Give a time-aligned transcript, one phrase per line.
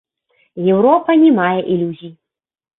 [0.77, 2.13] Еўропа не мае ілюзій.